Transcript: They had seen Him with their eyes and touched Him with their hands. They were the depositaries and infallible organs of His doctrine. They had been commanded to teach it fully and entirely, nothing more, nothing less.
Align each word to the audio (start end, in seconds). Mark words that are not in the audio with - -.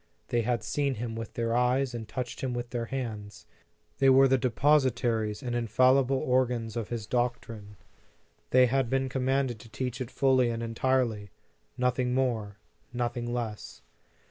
They 0.29 0.41
had 0.41 0.63
seen 0.63 0.95
Him 0.95 1.15
with 1.15 1.35
their 1.35 1.55
eyes 1.55 1.93
and 1.93 2.07
touched 2.07 2.41
Him 2.41 2.55
with 2.55 2.71
their 2.71 2.85
hands. 2.85 3.45
They 3.99 4.09
were 4.09 4.27
the 4.27 4.35
depositaries 4.39 5.43
and 5.43 5.53
infallible 5.55 6.17
organs 6.17 6.75
of 6.75 6.89
His 6.89 7.05
doctrine. 7.05 7.77
They 8.49 8.65
had 8.65 8.89
been 8.89 9.09
commanded 9.09 9.59
to 9.59 9.69
teach 9.69 10.01
it 10.01 10.09
fully 10.09 10.49
and 10.49 10.63
entirely, 10.63 11.29
nothing 11.77 12.15
more, 12.15 12.57
nothing 12.91 13.31
less. 13.31 13.83